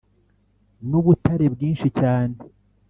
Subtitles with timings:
[0.89, 2.35] n ubutare bwinshi cyane